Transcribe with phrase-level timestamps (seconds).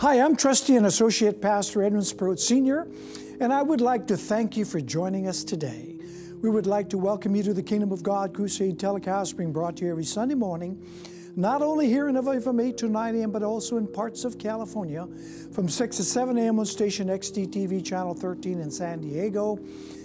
[0.00, 2.88] Hi, I'm Trustee and Associate Pastor Edwin Sproat Sr.,
[3.38, 5.94] and I would like to thank you for joining us today.
[6.40, 9.76] We would like to welcome you to the Kingdom of God Crusade telecast being brought
[9.76, 10.82] to you every Sunday morning,
[11.36, 14.38] not only here in Hawaii from 8 to 9 a.m., but also in parts of
[14.38, 15.06] California
[15.52, 16.58] from 6 to 7 a.m.
[16.58, 19.58] on station XDTV Channel 13 in San Diego,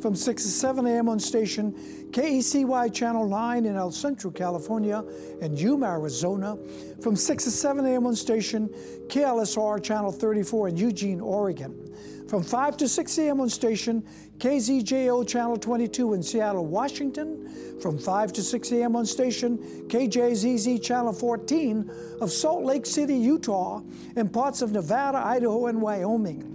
[0.00, 1.08] from 6 to 7 a.m.
[1.08, 1.72] on station
[2.12, 5.04] KECY Channel 9 in El Centro, California,
[5.42, 6.58] and Yuma, Arizona.
[7.02, 8.06] From 6 to 7 a.m.
[8.06, 8.68] on station
[9.08, 11.94] KLSR Channel 34 in Eugene, Oregon.
[12.28, 13.40] From 5 to 6 a.m.
[13.40, 14.02] on station
[14.38, 17.78] KZJO Channel 22 in Seattle, Washington.
[17.80, 18.96] From 5 to 6 a.m.
[18.96, 19.58] on station
[19.88, 21.90] KJZZ Channel 14
[22.20, 23.82] of Salt Lake City, Utah,
[24.16, 26.50] and parts of Nevada, Idaho, and Wyoming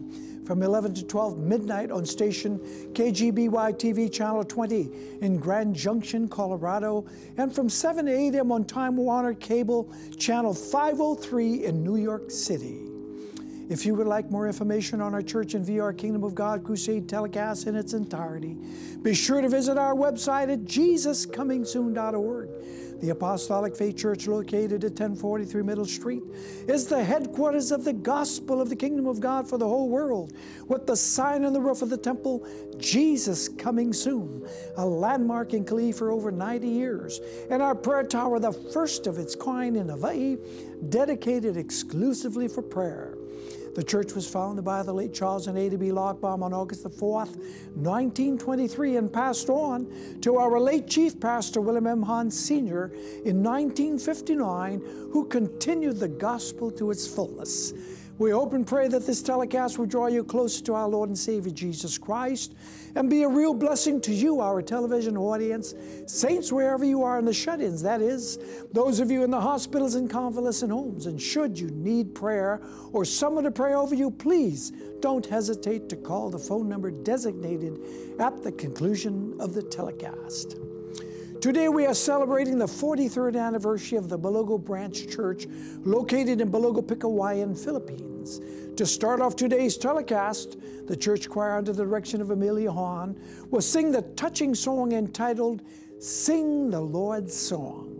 [0.45, 2.59] from 11 to 12 midnight on station
[2.93, 4.89] KGBY TV Channel 20
[5.21, 7.05] in Grand Junction, Colorado,
[7.37, 8.51] and from 7 to 8 a.m.
[8.51, 12.81] on Time Warner Cable Channel 503 in New York City.
[13.67, 17.09] If you would like more information on our church and our Kingdom of God Crusade
[17.09, 18.55] telecast in its entirety,
[19.01, 22.49] be sure to visit our website at jesuscomingsoon.org.
[23.01, 26.23] The Apostolic Faith Church, located at 1043 Middle Street,
[26.67, 30.33] is the headquarters of the gospel of the kingdom of God for the whole world,
[30.67, 32.47] with the sign on the roof of the temple,
[32.77, 34.47] Jesus coming soon,
[34.77, 37.19] a landmark in Kalihi for over 90 years,
[37.49, 40.37] and our prayer tower, the first of its kind in Hawaii,
[40.89, 43.14] dedicated exclusively for prayer.
[43.75, 45.87] The church was founded by the late Charles and Ada B.
[45.87, 47.35] Lockbaum on August the 4th,
[47.75, 52.01] 1923, and passed on to our late Chief Pastor William M.
[52.01, 52.85] Hahn Sr.
[53.25, 54.79] in 1959,
[55.11, 57.73] who continued the gospel to its fullness.
[58.17, 61.17] We hope and pray that this telecast will draw you closer to our Lord and
[61.17, 62.53] Savior Jesus Christ
[62.95, 65.75] and be a real blessing to you, our television audience,
[66.07, 68.39] saints wherever you are in the shut ins, that is,
[68.71, 71.05] those of you in the hospitals and convalescent homes.
[71.05, 72.61] And should you need prayer
[72.93, 77.79] or someone to pray over you, please don't hesitate to call the phone number designated
[78.19, 80.57] at the conclusion of the telecast.
[81.41, 85.45] Today we are celebrating the 43rd anniversary of the Balogo Branch Church
[85.83, 88.14] located in Balogo, Pigcawayan, Philippines.
[88.75, 93.19] To start off today's telecast, the church choir under the direction of Amelia Hahn
[93.49, 95.61] will sing the touching song entitled
[95.99, 97.91] Sing the Lord's Song.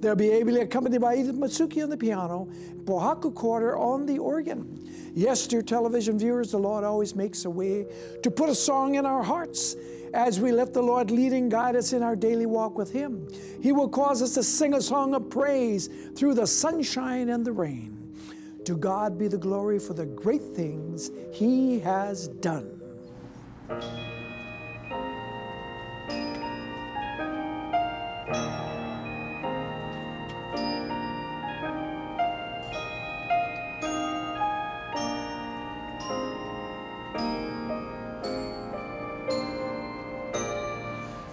[0.00, 2.48] They'll be ably accompanied by Edith Matsuki on the piano,
[2.84, 4.88] Pohaku Carter on the organ.
[5.14, 7.86] Yes, dear television viewers, the Lord always makes a way
[8.22, 9.74] to put a song in our hearts
[10.14, 13.28] as we let the Lord lead and guide us in our daily walk with Him.
[13.60, 17.52] He will cause us to sing a song of praise through the sunshine and the
[17.52, 17.97] rain.
[18.68, 22.78] To God be the glory for the great things He has done.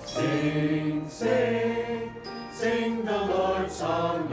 [0.05, 2.13] Sing, sing,
[2.53, 4.25] sing the Lord's song,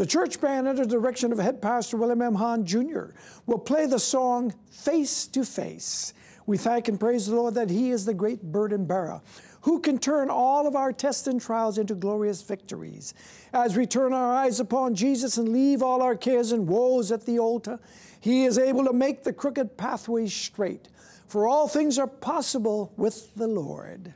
[0.00, 2.34] The church band, under the direction of head pastor William M.
[2.34, 3.08] Hahn Jr.,
[3.44, 6.14] will play the song Face to Face.
[6.46, 9.20] We thank and praise the Lord that He is the great burden bearer
[9.60, 13.12] who can turn all of our tests and trials into glorious victories.
[13.52, 17.26] As we turn our eyes upon Jesus and leave all our cares and woes at
[17.26, 17.78] the altar,
[18.20, 20.88] He is able to make the crooked pathways straight.
[21.28, 24.14] For all things are possible with the Lord.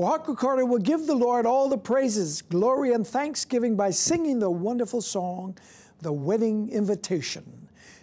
[0.00, 4.50] Pohaku Carter will give the Lord all the praises, glory, and thanksgiving by singing the
[4.50, 5.58] wonderful song,
[6.00, 7.44] The Wedding Invitation.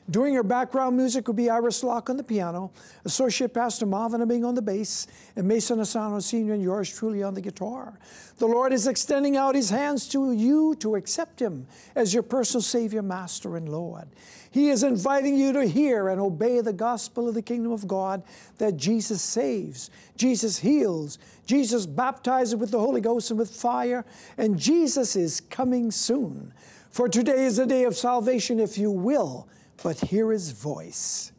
[0.10, 2.72] Doing her background music will be Iris Locke on the piano,
[3.04, 6.54] Associate Pastor Marvin Abing on the bass, and Mason Asano Sr.
[6.54, 8.00] and yours truly on the guitar.
[8.38, 12.62] The Lord is extending out His hands to you to accept Him as your personal
[12.62, 14.08] Savior, Master, and Lord.
[14.50, 18.24] He is inviting you to hear and obey the gospel of the kingdom of God
[18.60, 24.06] that Jesus saves, Jesus heals, Jesus baptizes with the Holy Ghost and with fire,
[24.38, 26.54] and Jesus is coming soon.
[26.92, 29.50] For today is a day of salvation, if you will
[29.84, 31.32] but hear his voice.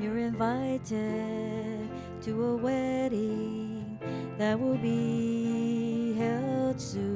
[0.00, 1.88] You're invited
[2.22, 3.98] to a wedding
[4.38, 7.15] that will be held soon.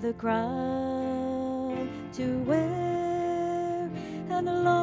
[0.00, 0.12] With a
[2.12, 3.90] to wear
[4.30, 4.77] and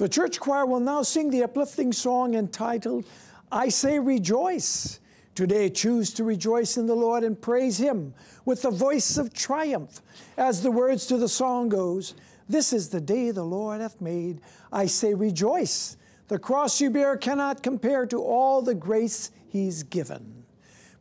[0.00, 3.04] The church choir will now sing the uplifting song entitled,
[3.52, 4.98] I Say Rejoice.
[5.34, 8.14] Today, choose to rejoice in the Lord and praise Him
[8.46, 10.00] with the voice of triumph.
[10.38, 12.14] As the words to the song goes,
[12.48, 14.40] This is the day the Lord hath made.
[14.72, 15.98] I say rejoice.
[16.28, 20.44] The cross you bear cannot compare to all the grace He's given.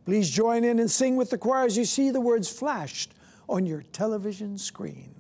[0.03, 3.13] Please join in and sing with the choir as you see the words flashed
[3.47, 5.18] on your television screen.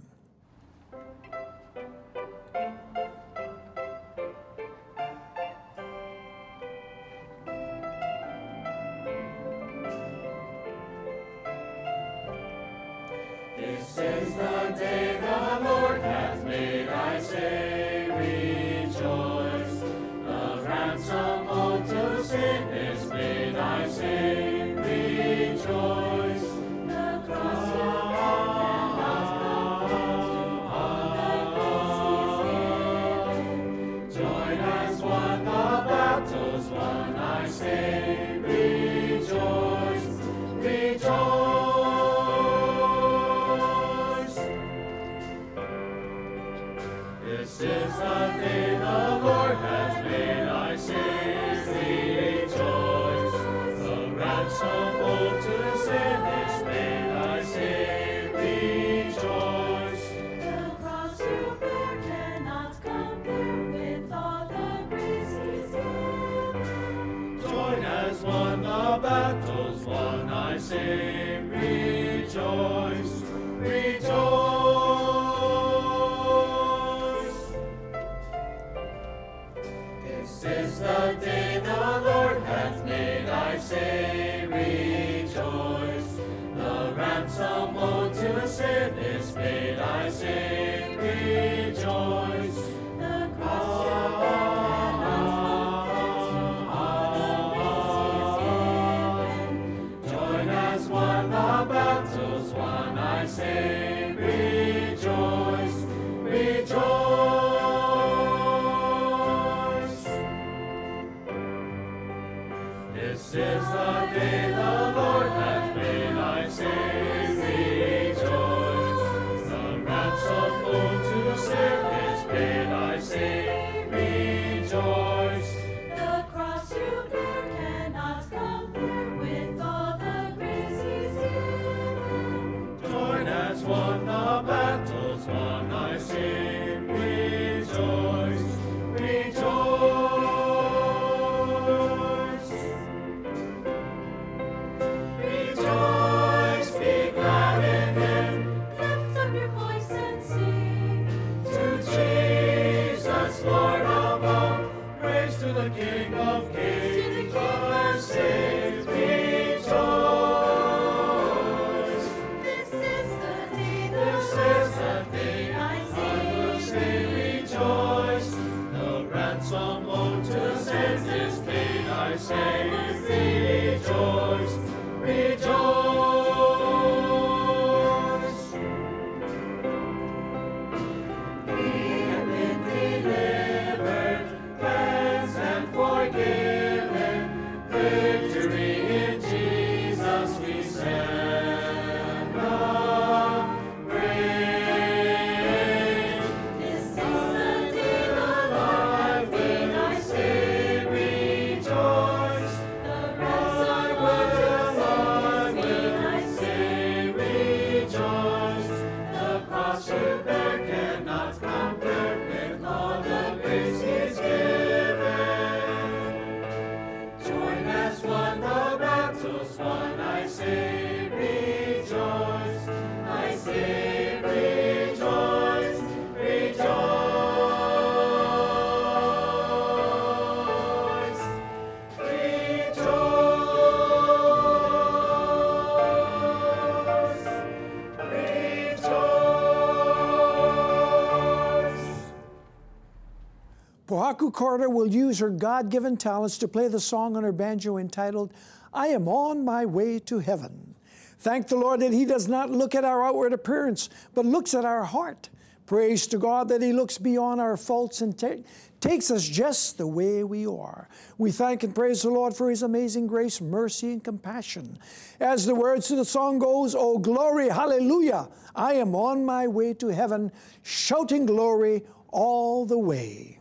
[244.19, 247.77] Aku Carter will use her God given talents to play the song on her banjo
[247.77, 248.33] entitled,
[248.73, 250.75] I Am On My Way to Heaven.
[251.19, 254.65] Thank the Lord that He does not look at our outward appearance, but looks at
[254.65, 255.29] our heart.
[255.65, 258.43] Praise to God that He looks beyond our faults and ta-
[258.81, 260.89] takes us just the way we are.
[261.17, 264.79] We thank and praise the Lord for His amazing grace, mercy, and compassion.
[265.21, 268.27] As the words to the song goes, Oh glory, hallelujah!
[268.53, 273.38] I am on my way to heaven, shouting glory all the way.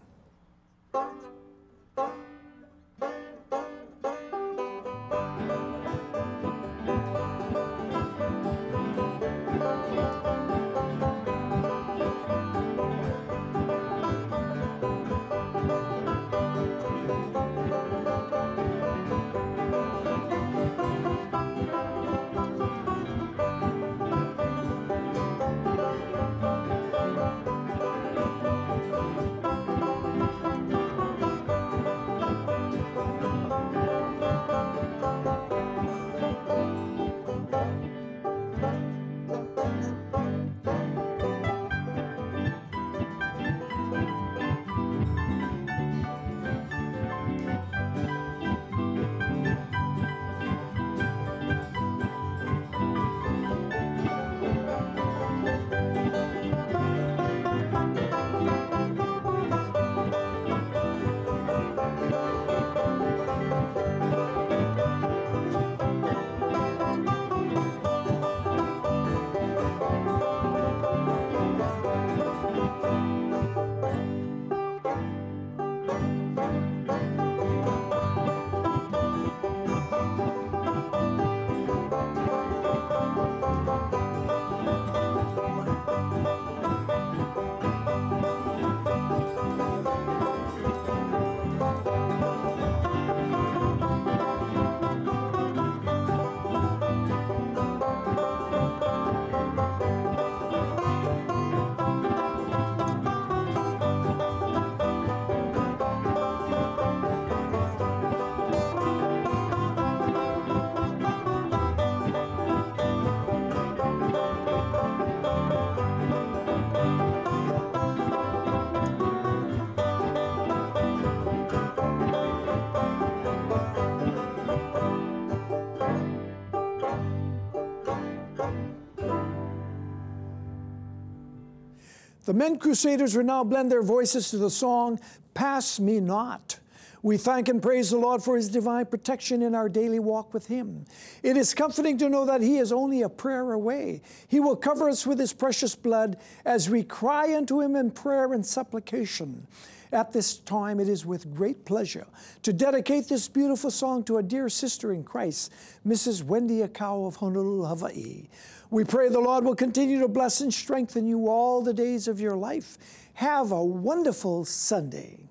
[132.29, 135.01] The men crusaders will now blend their voices to the song,
[135.33, 136.59] Pass Me Not.
[137.01, 140.47] We thank and praise the Lord for His divine protection in our daily walk with
[140.47, 140.85] Him.
[141.23, 144.03] It is comforting to know that He is only a prayer away.
[144.27, 148.35] He will cover us with His precious blood as we cry unto Him in prayer
[148.35, 149.47] and supplication.
[149.93, 152.07] At this time, it is with great pleasure
[152.43, 155.53] to dedicate this beautiful song to a dear sister in Christ,
[155.87, 156.23] Mrs.
[156.23, 158.29] Wendy Akau of Honolulu, Hawaii.
[158.71, 162.21] We pray the Lord will continue to bless and strengthen you all the days of
[162.21, 162.77] your life.
[163.15, 165.29] Have a wonderful Sunday.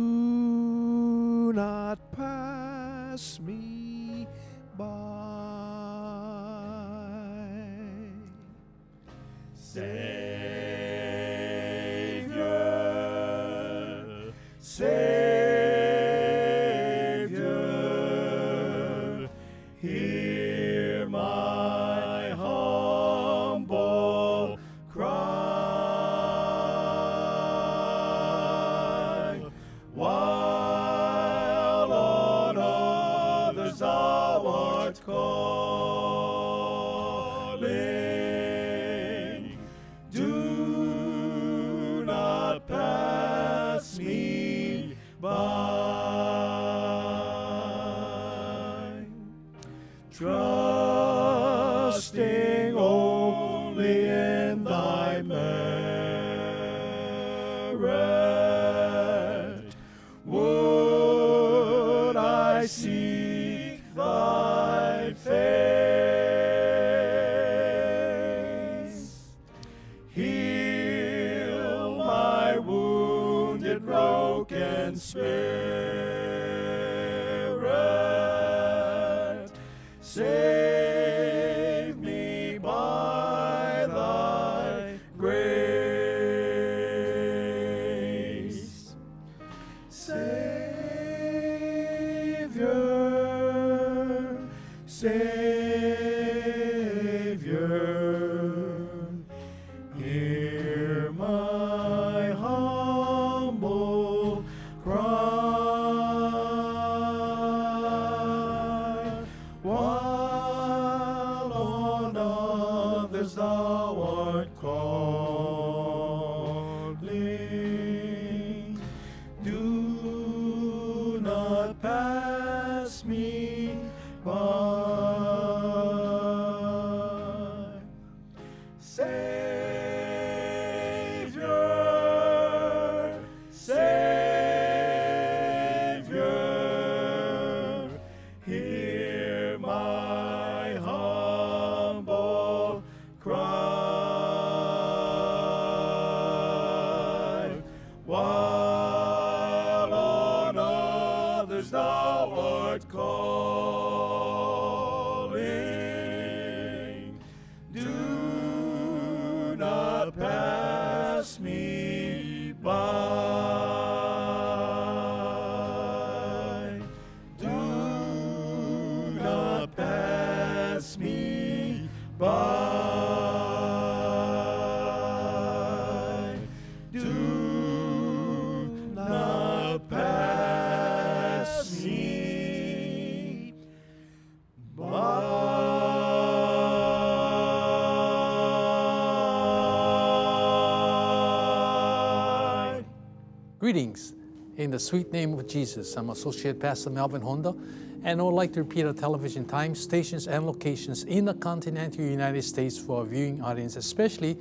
[193.64, 194.12] Greetings.
[194.58, 197.54] In the sweet name of Jesus, I'm Associate Pastor Melvin Honda,
[198.02, 202.04] and I would like to repeat our television times, stations, and locations in the continental
[202.04, 204.36] United States for our viewing audience, especially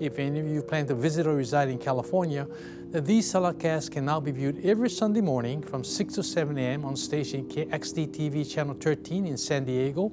[0.00, 2.48] if any of you plan to visit or reside in California,
[2.90, 6.84] that these telecasts can now be viewed every Sunday morning from 6 to 7 a.m.
[6.84, 10.10] on station XD TV Channel 13 in San Diego,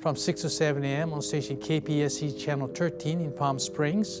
[0.00, 1.12] from 6 to 7 a.m.
[1.12, 4.20] on station KPSC Channel 13 in Palm Springs,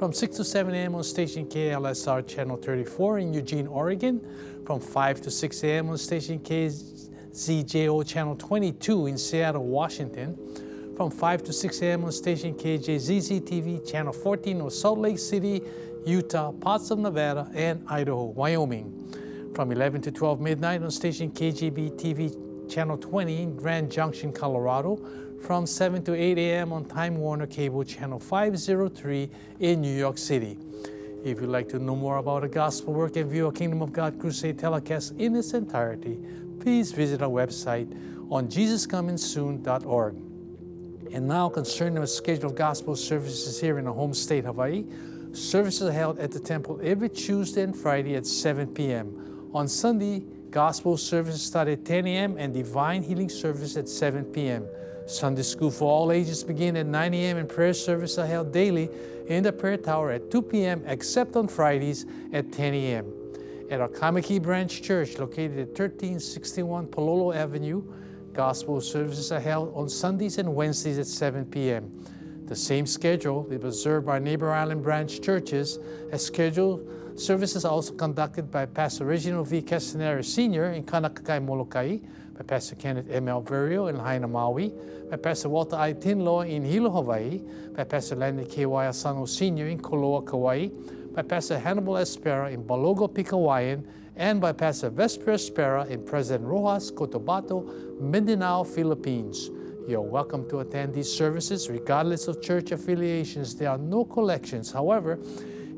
[0.00, 0.94] From 6 to 7 a.m.
[0.94, 4.18] on station KLSR channel 34 in Eugene, Oregon,
[4.64, 5.90] from 5 to 6 a.m.
[5.90, 10.38] on station KZJO Channel 22 in Seattle, Washington,
[10.96, 12.04] from 5 to 6 a.m.
[12.06, 15.60] on station KJZZ TV Channel 14 of Salt Lake City,
[16.06, 19.52] Utah, parts of Nevada, and Idaho, Wyoming.
[19.54, 24.98] From 11 to 12 midnight on station KGB TV Channel 20 in Grand Junction, Colorado.
[25.40, 26.72] From 7 to 8 a.m.
[26.72, 30.58] on Time Warner Cable Channel 503 in New York City.
[31.24, 33.92] If you'd like to know more about the gospel work and view a Kingdom of
[33.92, 36.18] God Crusade telecast in its entirety,
[36.60, 37.90] please visit our website
[38.30, 40.14] on jesuscomingsoon.org.
[41.12, 44.84] And now, concerning the schedule of gospel services here in our home state, Hawaii,
[45.32, 49.50] services are held at the temple every Tuesday and Friday at 7 p.m.
[49.52, 52.36] On Sunday, gospel services start at 10 a.m.
[52.38, 54.66] and divine healing service at 7 p.m.
[55.10, 57.36] Sunday school for all ages begin at 9 a.m.
[57.36, 58.88] and prayer services are held daily
[59.26, 60.82] in the prayer tower at 2 p.m.
[60.86, 63.20] except on Fridays at 10 a.m
[63.70, 67.82] at our Kaimuki Branch Church located at 1361 Palolo Avenue.
[68.32, 72.04] Gospel services are held on Sundays and Wednesdays at 7 p.m.
[72.46, 75.78] The same schedule is observed by neighbor island branch churches.
[76.10, 79.62] As scheduled, services are also conducted by Pastor Reginald V.
[79.62, 80.72] Castanera Sr.
[80.72, 81.98] in Kaunakakai, Molokai,
[82.40, 83.26] by Pastor Kenneth M.
[83.26, 84.72] Alverio in Lahaina, Maui,
[85.10, 85.92] by Pastor Walter I.
[85.92, 87.42] Tinloa in Hilo, Hawaii,
[87.76, 88.64] by Pastor Landon K.
[88.64, 89.66] Asano Sr.
[89.66, 90.68] in Koloa, Kauai,
[91.14, 93.84] by Pastor Hannibal Espera in Balogo, Pigcawayan,
[94.16, 99.50] and by Pastor Vesper Espera in President Rojas, Cotabato, Mindanao, Philippines.
[99.86, 103.54] You're welcome to attend these services regardless of church affiliations.
[103.54, 104.72] There are no collections.
[104.72, 105.18] However,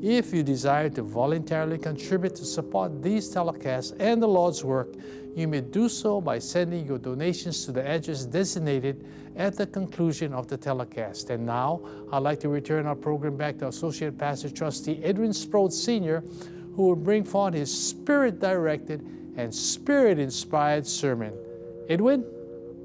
[0.03, 4.89] if you desire to voluntarily contribute to support these telecasts and the Lord's work,
[5.33, 10.33] you may do so by sending your donations to the address designated at the conclusion
[10.33, 11.29] of the telecast.
[11.29, 11.79] And now,
[12.11, 16.21] I'd like to return our program back to Associate Pastor Trustee Edwin Sproat Sr.,
[16.75, 19.01] who will bring forth his spirit directed
[19.37, 21.33] and spirit inspired sermon.
[21.87, 22.25] Edwin?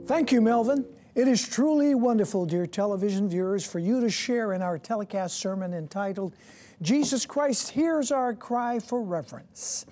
[0.07, 0.87] Thank you, Melvin.
[1.17, 5.75] It is truly wonderful, dear television viewers, for you to share in our telecast sermon
[5.75, 6.37] entitled,
[6.81, 9.85] Jesus Christ Hears Our Cry for Reverence.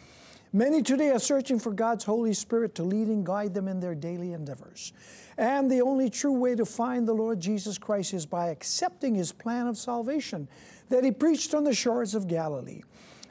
[0.53, 3.97] Many today are searching for God's Holy Spirit to lead and guide them in their
[3.97, 4.93] daily endeavors.
[5.37, 9.33] And the only true way to find the Lord Jesus Christ is by accepting His
[9.33, 10.49] plan of salvation
[10.89, 12.83] that He preached on the shores of Galilee.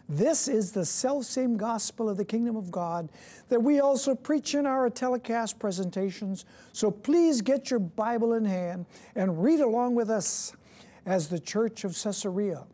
[0.10, 3.10] This is the self-same gospel of the kingdom of God
[3.48, 6.44] that we also preach in our telecast presentations.
[6.74, 10.54] So please get your Bible in hand and read along with us
[11.06, 12.66] as the church of Caesarea,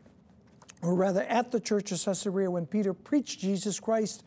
[0.82, 4.24] or rather at the church of Caesarea when Peter preached Jesus Christ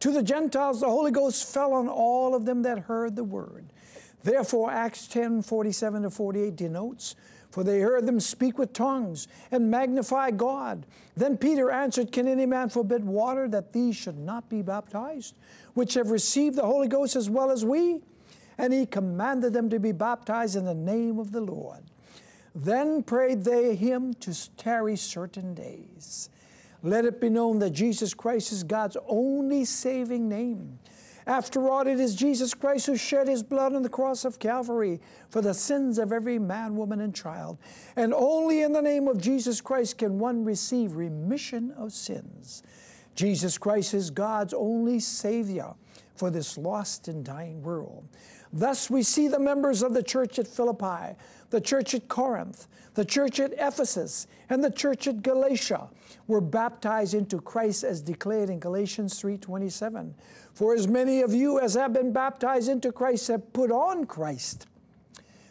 [0.00, 3.66] to the Gentiles, the Holy Ghost fell on all of them that heard the word.
[4.22, 7.14] Therefore, Acts 10 47 to 48 denotes,
[7.50, 10.86] For they heard them speak with tongues and magnify God.
[11.16, 15.34] Then Peter answered, Can any man forbid water that these should not be baptized,
[15.74, 18.00] which have received the Holy Ghost as well as we?
[18.58, 21.82] And he commanded them to be baptized in the name of the Lord.
[22.58, 26.30] Then prayed they him to tarry certain days.
[26.82, 30.78] Let it be known that Jesus Christ is God's only saving name.
[31.26, 35.00] After all, it is Jesus Christ who shed his blood on the cross of Calvary
[35.28, 37.58] for the sins of every man, woman, and child.
[37.94, 42.62] And only in the name of Jesus Christ can one receive remission of sins.
[43.16, 45.74] Jesus Christ is God's only Savior
[46.14, 48.06] for this lost and dying world.
[48.52, 51.16] Thus, we see the members of the church at Philippi,
[51.50, 55.88] the church at Corinth, the church at Ephesus, and the church at Galatia
[56.26, 60.14] were baptized into Christ as declared in Galatians 3:27.
[60.52, 64.66] For as many of you as have been baptized into Christ have put on Christ.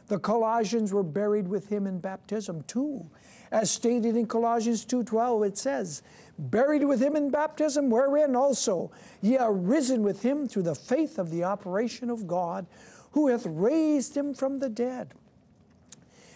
[0.08, 3.10] The Colossians were buried with him in baptism too.
[3.56, 6.02] As stated in Colossians 2:12 it says,
[6.38, 8.92] buried with him in baptism wherein also
[9.22, 12.66] ye are risen with him through the faith of the operation of God
[13.12, 15.14] who hath raised him from the dead.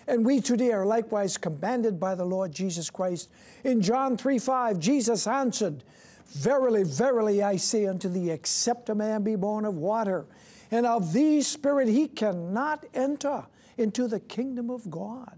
[0.08, 3.30] And we today are likewise commanded by the Lord Jesus Christ.
[3.66, 5.84] In John 3 5, Jesus answered,
[6.28, 10.26] Verily, verily, I say unto thee, except a man be born of water
[10.72, 13.44] and of the Spirit, he cannot enter
[13.78, 15.38] into the kingdom of God.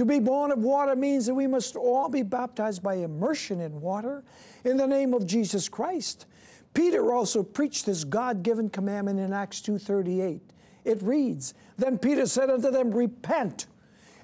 [0.00, 3.82] To be born of water means that we must all be baptized by immersion in
[3.82, 4.24] water
[4.64, 6.24] in the name of Jesus Christ.
[6.72, 10.40] Peter also preached this God-given commandment in Acts 2:38.
[10.86, 13.66] It reads, "Then Peter said unto them, repent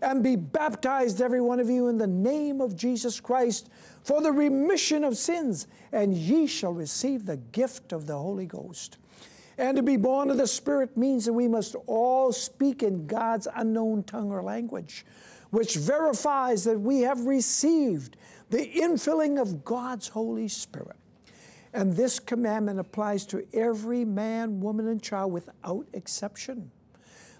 [0.00, 3.68] and be baptized every one of you in the name of Jesus Christ
[4.02, 8.96] for the remission of sins, and ye shall receive the gift of the Holy Ghost."
[9.58, 13.46] And to be born of the Spirit means that we must all speak in God's
[13.54, 15.04] unknown tongue or language,
[15.50, 18.16] which verifies that we have received
[18.50, 20.96] the infilling of God's Holy Spirit.
[21.72, 26.70] And this commandment applies to every man, woman, and child without exception.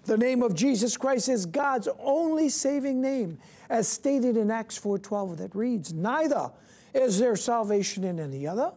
[0.03, 3.39] The name of Jesus Christ is God's only saving name,
[3.69, 6.51] as stated in Acts 4:12 that reads, "Neither
[6.93, 8.73] is there salvation in any other,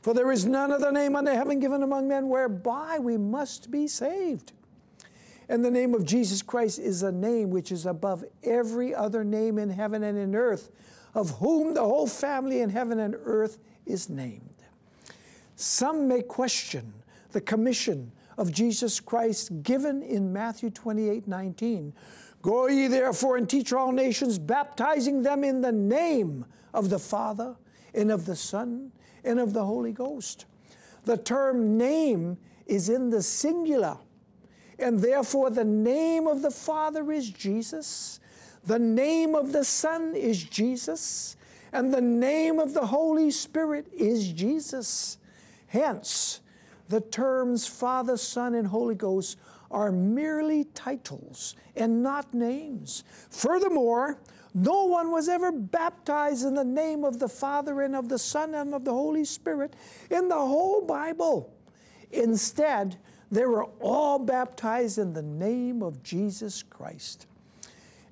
[0.00, 3.88] for there is none other name under heaven given among men whereby we must be
[3.88, 4.52] saved."
[5.48, 9.58] And the name of Jesus Christ is a name which is above every other name
[9.58, 10.70] in heaven and in earth,
[11.14, 14.42] of whom the whole family in heaven and earth is named.
[15.56, 16.92] Some may question
[17.32, 21.92] the commission of Jesus Christ given in Matthew 28 19.
[22.40, 27.56] Go ye therefore and teach all nations, baptizing them in the name of the Father
[27.94, 28.92] and of the Son
[29.24, 30.46] and of the Holy Ghost.
[31.04, 33.98] The term name is in the singular,
[34.78, 38.20] and therefore the name of the Father is Jesus,
[38.64, 41.36] the name of the Son is Jesus,
[41.72, 45.18] and the name of the Holy Spirit is Jesus.
[45.66, 46.40] Hence,
[46.88, 49.38] the terms Father, Son, and Holy Ghost
[49.70, 53.04] are merely titles and not names.
[53.30, 54.18] Furthermore,
[54.54, 58.54] no one was ever baptized in the name of the Father and of the Son
[58.54, 59.74] and of the Holy Spirit
[60.10, 61.54] in the whole Bible.
[62.10, 62.96] Instead,
[63.30, 67.26] they were all baptized in the name of Jesus Christ.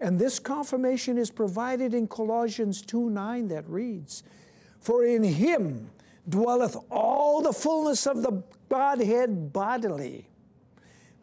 [0.00, 4.22] And this confirmation is provided in Colossians 2 9 that reads,
[4.80, 5.90] For in him
[6.28, 10.28] dwelleth all the fullness of the Godhead bodily.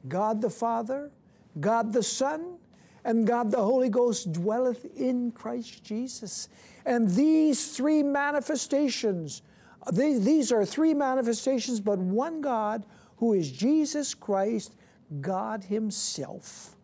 [0.08, 1.12] God the Father,
[1.60, 2.58] God the Son,
[3.06, 6.50] and God the Holy Ghost dwelleth in Christ Jesus.
[6.86, 9.42] And these three manifestations,
[9.92, 12.86] these are three manifestations, but one God
[13.24, 14.76] who is Jesus Christ,
[15.22, 16.76] God Himself.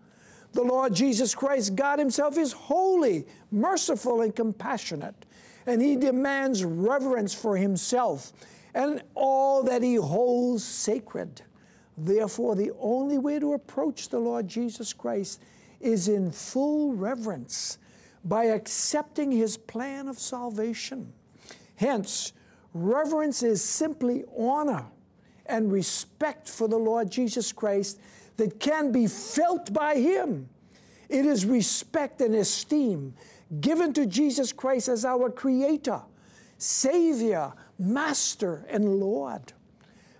[0.54, 5.26] The Lord Jesus Christ, God Himself, is holy, merciful, and compassionate
[5.70, 8.34] and he demands reverence for himself
[8.74, 11.42] and all that he holds sacred.
[11.96, 15.42] Therefore, the only way to approach the Lord Jesus Christ
[15.80, 17.78] is in full reverence
[18.24, 21.14] by accepting his plan of salvation.
[21.76, 22.34] Hence,
[22.74, 24.86] reverence is simply honor
[25.50, 28.00] and respect for the Lord Jesus Christ
[28.38, 30.48] that can be felt by him.
[31.10, 33.14] It is respect and esteem
[33.60, 36.02] given to Jesus Christ as our Creator,
[36.58, 39.54] Savior, Master, and Lord.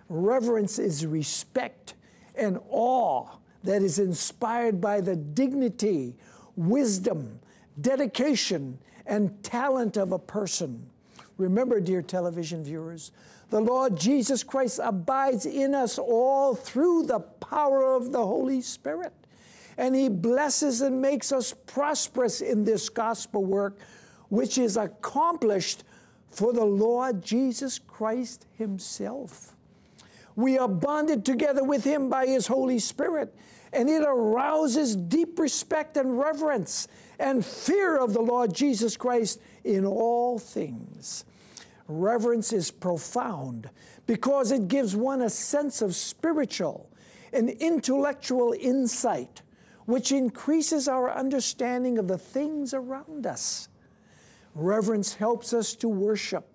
[0.08, 1.94] Reverence is respect
[2.34, 3.28] and awe
[3.62, 6.16] that is inspired by the dignity,
[6.56, 7.38] wisdom,
[7.80, 10.90] dedication, and talent of a person.
[11.36, 13.12] Remember, dear television viewers,
[13.50, 19.12] the Lord Jesus Christ abides in us all through the power of the Holy Spirit
[19.80, 23.78] and He blesses and makes us prosperous in this gospel work,
[24.28, 25.84] which is accomplished
[26.30, 29.56] for the Lord Jesus Christ Himself.
[30.36, 33.34] We are bonded together with Him by His Holy Spirit,
[33.72, 36.86] and it arouses deep respect and reverence
[37.18, 41.24] and fear of the Lord Jesus Christ in all things.
[41.90, 43.68] Reverence is profound
[44.06, 46.88] because it gives one a sense of spiritual
[47.32, 49.42] and intellectual insight
[49.86, 53.68] which increases our understanding of the things around us.
[54.54, 56.46] Reverence helps us to worship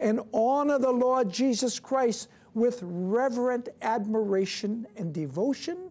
[0.00, 5.90] and honor the Lord Jesus Christ with reverent admiration and devotion,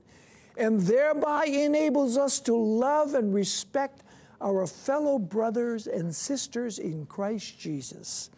[0.58, 4.04] and thereby enables us to love and respect
[4.42, 8.30] our fellow brothers and sisters in Christ Jesus.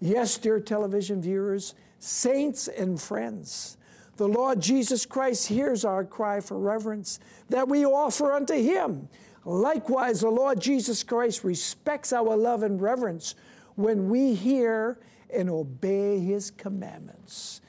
[0.00, 3.76] Yes, dear television viewers, saints and friends,
[4.16, 9.08] the Lord Jesus Christ hears our cry for reverence that we offer unto Him.
[9.44, 13.34] Likewise, the Lord Jesus Christ respects our love and reverence
[13.76, 14.98] when we hear
[15.32, 17.60] and obey His commandments.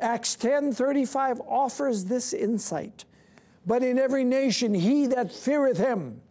[0.00, 3.04] Acts 10:35 offers this insight.
[3.66, 6.22] But in every nation he that feareth him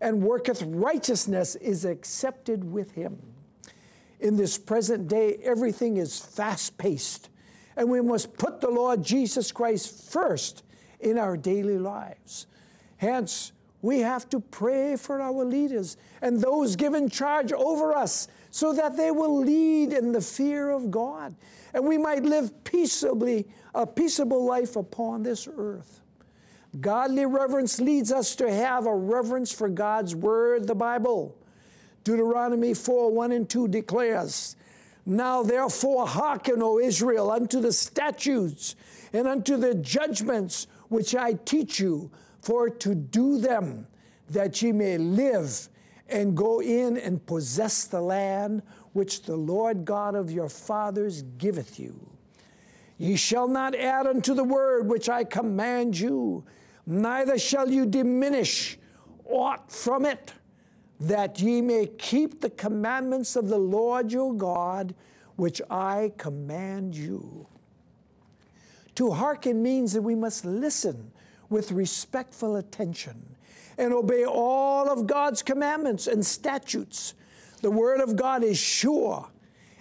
[0.00, 3.18] and worketh righteousness is accepted with him.
[4.20, 7.28] In this present day, everything is fast paced,
[7.76, 10.64] and we must put the Lord Jesus Christ first
[11.00, 12.46] in our daily lives.
[12.96, 18.72] Hence, we have to pray for our leaders and those given charge over us so
[18.72, 21.36] that they will lead in the fear of God
[21.72, 26.00] and we might live peaceably a peaceable life upon this earth.
[26.80, 31.37] Godly reverence leads us to have a reverence for God's word, the Bible.
[32.04, 34.56] Deuteronomy 4 1 and 2 declares,
[35.04, 38.76] Now therefore hearken, O Israel, unto the statutes
[39.12, 43.86] and unto the judgments which I teach you, for to do them,
[44.30, 45.68] that ye may live
[46.08, 51.78] and go in and possess the land which the Lord God of your fathers giveth
[51.78, 52.08] you.
[52.96, 56.44] Ye shall not add unto the word which I command you,
[56.86, 58.78] neither shall you diminish
[59.24, 60.32] aught from it,
[61.00, 64.94] that ye may keep the commandments of the Lord your God,
[65.36, 67.46] which I command you.
[68.96, 71.12] To hearken means that we must listen
[71.50, 73.36] with respectful attention
[73.78, 77.14] and obey all of God's commandments and statutes.
[77.62, 79.28] The Word of God is sure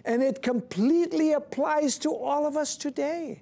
[0.08, 3.42] and it completely applies to all of us today.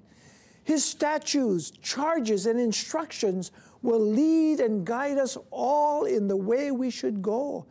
[0.64, 3.52] His statutes, charges, and instructions
[3.86, 7.64] will lead and guide us all in the way we should go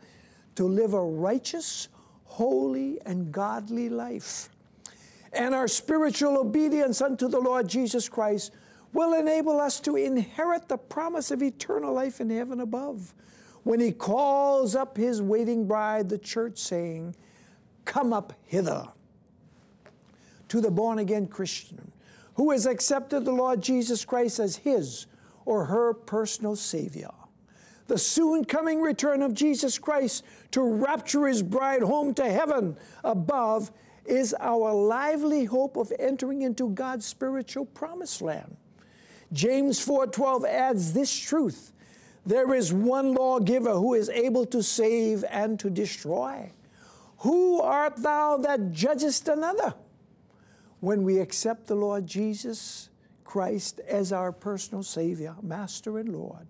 [0.56, 1.88] to live a righteous,
[2.24, 4.48] holy, and godly life.
[5.32, 8.52] And our spiritual obedience unto the Lord Jesus Christ
[8.92, 13.14] will enable us to inherit the promise of eternal life in heaven above
[13.62, 17.14] when He calls up His waiting bride, the church, saying,
[17.84, 18.88] Come up hither.
[20.48, 21.92] To the born again Christian
[22.36, 25.06] who has accepted the Lord Jesus Christ as his
[25.46, 27.10] or her personal Savior.
[27.86, 33.70] The soon coming return of Jesus Christ to rapture his bride home to heaven above
[34.04, 38.56] is our lively hope of entering into God's spiritual promised land.
[39.32, 41.72] James 4:12 adds this truth.
[42.24, 46.52] There is one lawgiver who is able to save and to destroy.
[47.18, 49.74] Who art thou that judgest another?
[50.80, 52.90] When we accept the Lord Jesus
[53.36, 56.46] Christ as our personal Savior, Master, and Lord,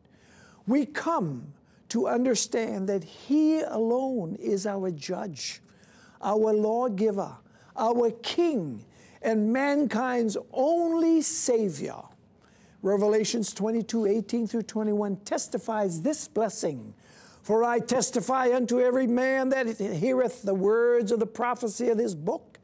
[0.68, 1.52] we come
[1.88, 5.62] to understand that He alone is our judge,
[6.22, 7.32] our lawgiver,
[7.76, 8.84] our King,
[9.20, 12.02] and mankind's only Savior.
[12.82, 16.94] Revelations 22 18 through 21 testifies this blessing.
[17.42, 22.14] For I testify unto every man that heareth the words of the prophecy of this
[22.14, 22.55] book.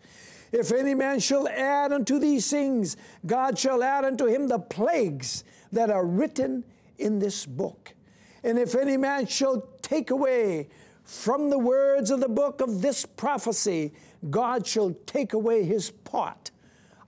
[0.52, 5.44] If any man shall add unto these things, God shall add unto him the plagues
[5.72, 6.64] that are written
[6.98, 7.94] in this book.
[8.44, 10.68] And if any man shall take away
[11.04, 13.92] from the words of the book of this prophecy,
[14.30, 16.50] God shall take away his part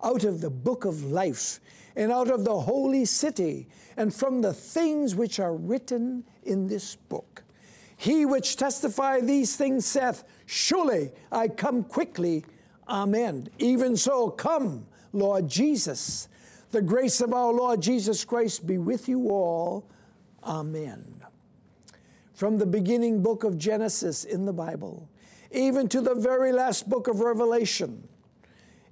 [0.03, 1.61] out of the book of life
[1.97, 6.97] and out of the holy city and from the things which are written in this
[6.97, 7.43] book.
[7.97, 12.45] He which testify these things saith, Surely I come quickly.
[12.89, 13.49] Amen.
[13.59, 16.29] Even so, come, Lord Jesus.
[16.71, 19.89] The grace of our Lord Jesus Christ be with you all.
[20.43, 21.23] Amen.
[22.35, 25.09] From the beginning book of Genesis in the Bible,
[25.53, 28.09] even to the very last book of Revelation,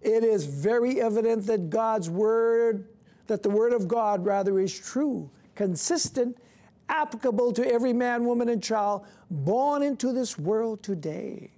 [0.00, 2.86] it is very evident that God's Word,
[3.26, 6.36] that the Word of God rather is true, consistent,
[6.88, 11.50] applicable to every man, woman, and child born into this world today.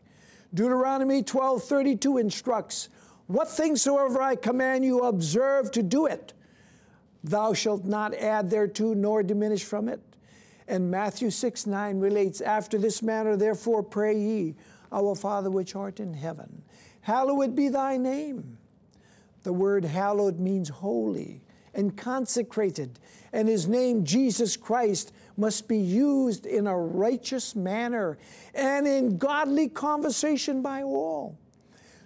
[0.54, 2.88] Deuteronomy 12:32 instructs,
[3.26, 6.32] "What things soever I command you, observe to do it.
[7.24, 10.00] Thou shalt not add thereto nor diminish from it."
[10.68, 14.54] And Matthew 6 9 relates, After this manner, therefore, pray ye,
[14.92, 16.62] Our Father which art in heaven,
[17.02, 18.58] hallowed be thy name.
[19.42, 21.42] The word hallowed means holy
[21.74, 22.98] and consecrated,
[23.32, 28.18] and his name, Jesus Christ, must be used in a righteous manner
[28.54, 31.36] and in godly conversation by all.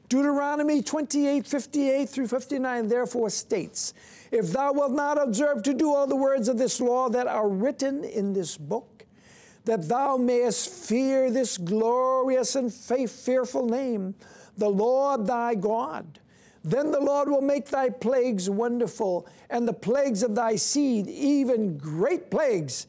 [0.08, 3.92] Deuteronomy 28 58 through 59 therefore states,
[4.30, 7.48] If thou wilt not observe to do all the words of this law that are
[7.48, 9.04] written in this book,
[9.66, 14.14] that thou mayest fear this glorious and faith fearful name,
[14.56, 16.20] the Lord thy God,
[16.64, 21.76] then the Lord will make thy plagues wonderful, and the plagues of thy seed, even
[21.76, 22.86] great plagues,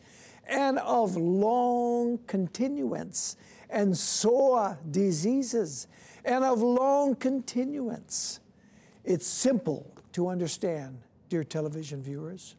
[0.50, 3.38] and of long continuance,
[3.70, 5.88] and sore diseases,
[6.26, 8.40] and of long continuance.
[9.06, 12.56] It's simple to understand, dear television viewers.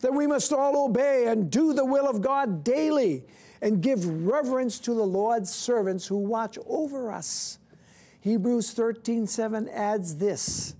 [0.00, 3.24] that we must all obey and do the will of God daily
[3.62, 7.58] and give reverence to the Lord's servants who watch over us.
[8.20, 10.74] Hebrews 13 7 adds this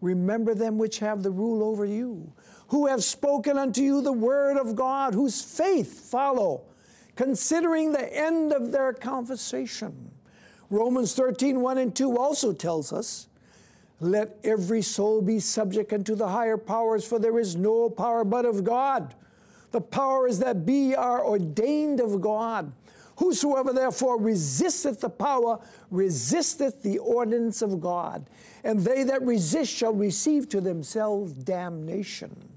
[0.00, 2.32] Remember them which have the rule over you,
[2.70, 6.62] who have spoken unto you the word of God, whose faith follow,
[7.16, 10.12] considering the end of their conversation.
[10.70, 13.26] Romans 13 1 and 2 also tells us,
[13.98, 18.44] Let every soul be subject unto the higher powers, for there is no power but
[18.44, 19.16] of God.
[19.72, 22.72] The powers that be are ordained of God.
[23.16, 25.58] Whosoever therefore resisteth the power
[25.90, 28.30] resisteth the ordinance of God,
[28.62, 32.49] and they that resist shall receive to themselves damnation.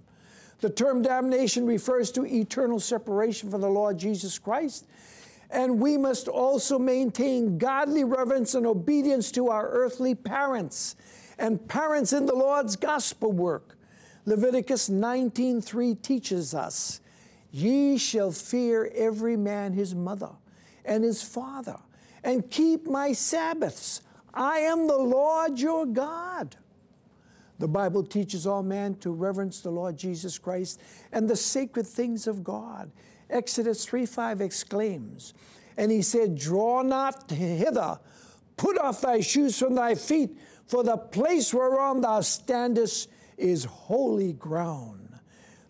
[0.63, 4.87] The term damnation refers to eternal separation from the Lord Jesus Christ,
[5.51, 10.95] and we must also maintain godly reverence and obedience to our earthly parents
[11.37, 13.77] and parents in the Lord's gospel work.
[14.25, 17.01] Leviticus 19:3 teaches us,
[17.51, 20.29] "Ye shall fear every man his mother."
[20.85, 21.79] and his father,
[22.23, 24.01] and keep my Sabbaths.
[24.33, 26.55] I am the Lord your God.
[27.59, 30.81] The Bible teaches all men to reverence the Lord Jesus Christ
[31.11, 32.91] and the sacred things of God.
[33.29, 35.33] Exodus 3 5 exclaims,
[35.77, 37.99] And he said, Draw not hither,
[38.57, 40.37] put off thy shoes from thy feet,
[40.67, 45.19] for the place whereon thou standest is holy ground.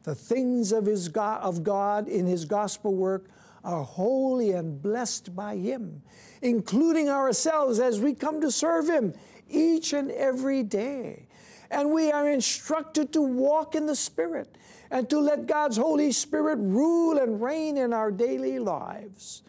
[0.03, 3.29] The things of, his God, of God in his gospel work
[3.63, 6.01] are holy and blessed by Him,
[6.41, 9.13] including ourselves as we come to serve Him
[9.49, 11.27] each and every day.
[11.73, 14.57] And we are instructed to walk in the Spirit
[14.91, 19.41] and to let God's Holy Spirit rule and reign in our daily lives.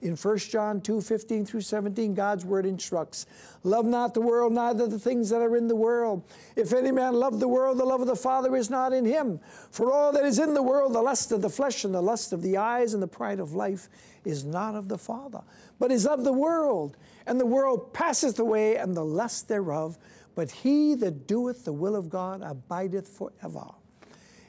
[0.00, 3.26] In 1 John 2 15 through 17, God's word instructs
[3.64, 6.22] Love not the world, neither the things that are in the world.
[6.54, 9.40] If any man love the world, the love of the Father is not in him.
[9.70, 12.32] For all that is in the world, the lust of the flesh and the lust
[12.32, 13.88] of the eyes and the pride of life,
[14.24, 15.42] is not of the Father,
[15.78, 16.96] but is of the world.
[17.26, 19.98] And the world passeth away, and the lust thereof.
[20.34, 23.66] But he that doeth the will of God abideth forever.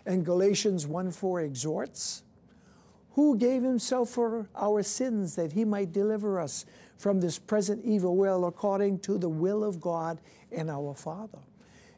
[0.06, 2.24] And Galatians 1 4 exhorts,
[3.12, 6.66] who gave himself for our sins that he might deliver us
[6.98, 10.20] from this present evil will according to the will of God
[10.52, 11.40] and our Father.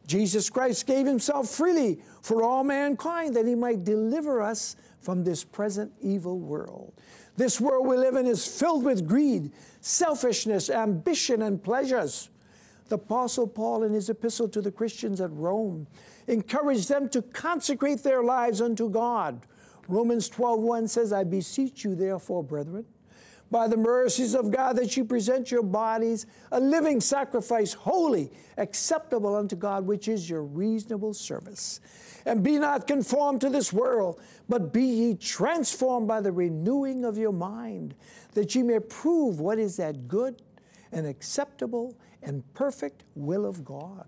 [0.07, 5.43] Jesus Christ gave himself freely for all mankind that he might deliver us from this
[5.43, 6.93] present evil world.
[7.37, 12.29] This world we live in is filled with greed, selfishness, ambition, and pleasures.
[12.87, 15.87] The Apostle Paul, in his epistle to the Christians at Rome,
[16.27, 19.45] encouraged them to consecrate their lives unto God.
[19.87, 22.85] Romans 12:1 says, I beseech you, therefore, brethren,
[23.51, 29.35] by the mercies of God that you present your bodies a living sacrifice, holy, acceptable
[29.35, 31.79] unto God, which is your reasonable service.
[32.25, 34.19] And be not conformed to this world,
[34.49, 37.93] but be ye transformed by the renewing of your mind,
[38.33, 40.41] that ye may prove what is that good
[40.91, 41.95] and acceptable
[42.25, 44.05] and perfect will of God.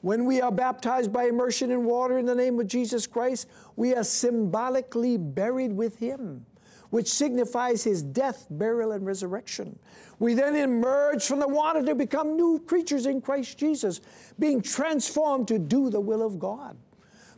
[0.00, 3.94] When we are baptized by immersion in water in the name of Jesus Christ, we
[3.94, 6.46] are symbolically buried with Him
[6.90, 9.78] which signifies his death, burial, and resurrection.
[10.18, 14.00] We then emerge from the water to become new creatures in Christ Jesus,
[14.38, 16.76] being transformed to do the will of God.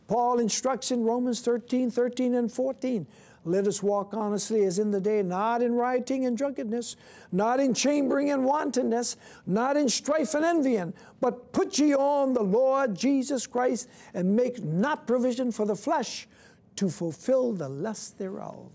[0.07, 3.05] Paul instructs in Romans 13, 13, and 14.
[3.49, 6.95] Let us walk honestly as in the day, not in rioting and drunkenness,
[7.31, 12.43] not in chambering and wantonness, not in strife and envying, but put ye on the
[12.43, 16.27] Lord Jesus Christ and make not provision for the flesh
[16.75, 18.71] to fulfill the lust thereof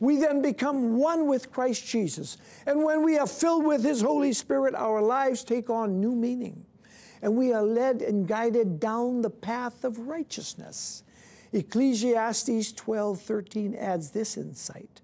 [0.00, 2.36] we then become one with Christ Jesus.
[2.66, 6.66] And when we are filled with His Holy Spirit, our lives take on new meaning.
[7.22, 11.04] And we are led and guided down the path of righteousness.
[11.54, 15.00] Ecclesiastes 12 13 adds this insight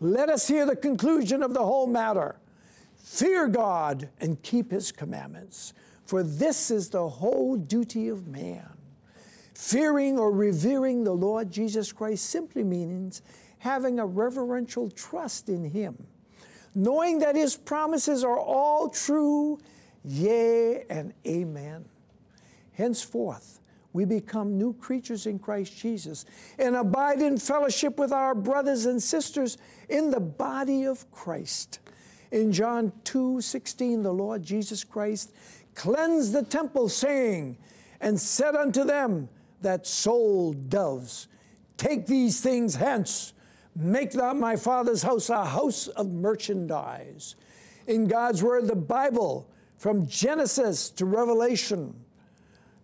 [0.00, 2.40] Let us hear the conclusion of the whole matter.
[2.96, 5.74] Fear God and keep His commandments,
[6.06, 8.70] for this is the whole duty of man.
[9.54, 13.20] Fearing or revering the Lord Jesus Christ simply means
[13.58, 16.06] having a reverential trust in Him,
[16.74, 19.58] knowing that His promises are all true,
[20.02, 21.84] yea and amen.
[22.72, 23.59] Henceforth,
[23.92, 26.24] we become new creatures in Christ Jesus
[26.58, 31.80] and abide in fellowship with our brothers and sisters in the body of Christ.
[32.30, 35.32] In John 2 16, the Lord Jesus Christ
[35.74, 37.58] cleansed the temple, saying,
[38.00, 39.28] And said unto them
[39.62, 41.26] that sold doves,
[41.76, 43.32] Take these things hence
[43.76, 47.36] Make not my Father's house a house of merchandise.
[47.86, 51.99] In God's Word, the Bible, from Genesis to Revelation,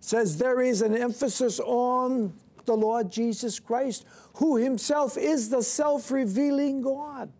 [0.00, 2.32] says there is an emphasis on
[2.64, 7.32] the Lord Jesus Christ, who himself is the self revealing God.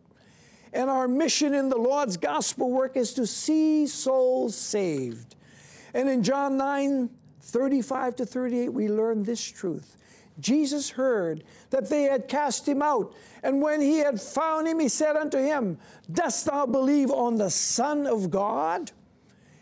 [0.73, 5.37] And our mission in the Lord's gospel work is to see souls saved.
[5.95, 9.97] And in John 9 35 to 38, we learn this truth.
[10.41, 13.15] Jesus heard that they had cast him out.
[13.43, 15.79] And when he had found him, he said unto him,
[16.11, 18.91] Dost thou believe on the Son of God?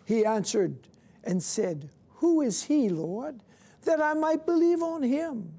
[0.04, 0.76] He answered
[1.22, 1.90] and said,
[2.24, 3.42] Who is he, Lord,
[3.82, 5.52] that I might believe on him?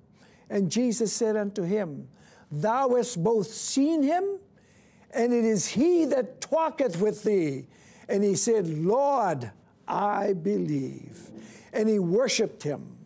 [0.49, 2.07] And Jesus said unto him,
[2.51, 4.39] Thou hast both seen him,
[5.11, 7.67] and it is he that talketh with thee.
[8.09, 9.51] And he said, Lord,
[9.87, 11.29] I believe.
[11.71, 12.97] And he worshiped him.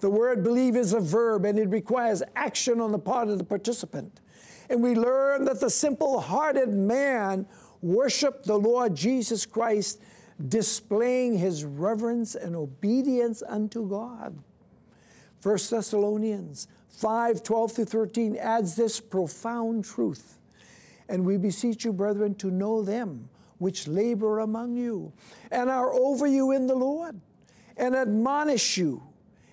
[0.00, 3.44] The word believe is a verb and it requires action on the part of the
[3.44, 4.20] participant.
[4.68, 7.46] And we learn that the simple hearted man
[7.80, 9.98] worshiped the Lord Jesus Christ,
[10.48, 14.38] displaying his reverence and obedience unto God.
[15.42, 20.38] 1 Thessalonians 5 12 through 13 adds this profound truth.
[21.08, 23.28] And we beseech you, brethren, to know them
[23.58, 25.12] which labor among you
[25.50, 27.20] and are over you in the Lord,
[27.76, 29.02] and admonish you,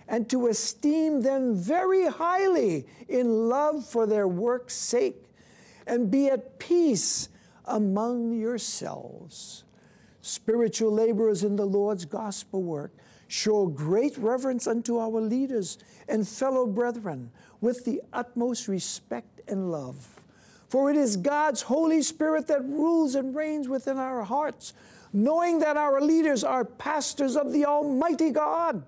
[0.08, 5.26] and to esteem them very highly in love for their work's sake,
[5.86, 7.30] and be at peace
[7.66, 9.64] among yourselves.
[10.30, 12.94] Spiritual laborers in the Lord's gospel work
[13.28, 20.22] show great reverence unto our leaders and fellow brethren with the utmost respect and love.
[20.68, 24.74] For it is God's Holy Spirit that rules and reigns within our hearts,
[25.12, 28.84] knowing that our leaders are pastors of the Almighty God.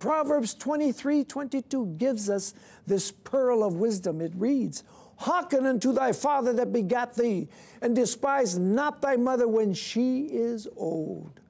[0.00, 2.52] Proverbs 23 22 gives us
[2.84, 4.20] this pearl of wisdom.
[4.20, 4.82] It reads,
[5.16, 7.48] Hearken unto thy father that begat thee,
[7.80, 11.40] and despise not thy mother when she is old.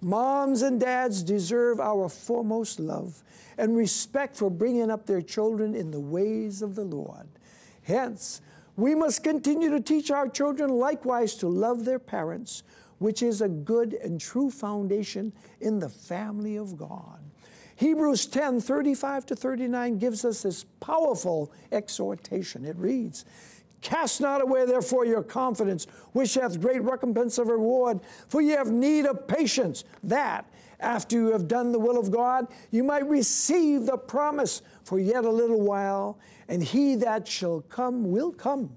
[0.00, 3.22] Moms and dads deserve our foremost love
[3.56, 7.26] and respect for bringing up their children in the ways of the Lord.
[7.82, 8.42] Hence,
[8.76, 12.64] we must continue to teach our children likewise to love their parents,
[12.98, 17.23] which is a good and true foundation in the family of God.
[17.76, 22.64] Hebrews 10 35 to 39 gives us this powerful exhortation.
[22.64, 23.24] It reads,
[23.80, 28.70] Cast not away, therefore, your confidence, which hath great recompense of reward, for ye have
[28.70, 30.46] need of patience, that,
[30.80, 35.26] after you have done the will of God, you might receive the promise for yet
[35.26, 36.18] a little while,
[36.48, 38.70] and he that shall come will come,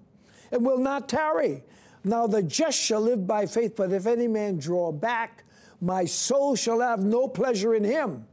[0.52, 1.64] and will not tarry.
[2.04, 5.46] Now the just shall live by faith, but if any man draw back,
[5.80, 8.26] my soul shall have no pleasure in him.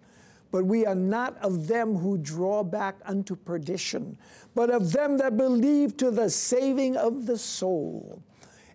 [0.54, 4.16] But we are not of them who draw back unto perdition,
[4.54, 8.22] but of them that believe to the saving of the soul.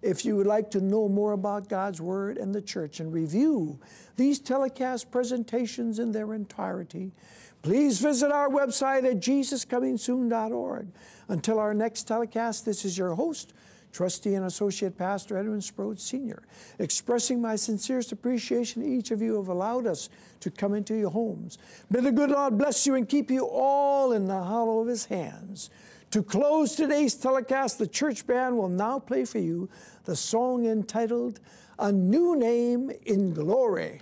[0.01, 3.79] If you would like to know more about God's Word and the church and review
[4.17, 7.13] these telecast presentations in their entirety,
[7.61, 10.87] please visit our website at jesuscomingsoon.org.
[11.29, 13.53] Until our next telecast, this is your host,
[13.91, 16.43] Trustee and Associate Pastor Edwin Sproat Sr.,
[16.77, 20.09] expressing my sincerest appreciation each of you have allowed us
[20.39, 21.57] to come into your homes.
[21.89, 25.05] May the good Lord bless you and keep you all in the hollow of his
[25.05, 25.69] hands.
[26.11, 29.69] To close today's telecast, the church band will now play for you
[30.05, 31.39] the song entitled
[31.77, 34.01] A New Name in Glory.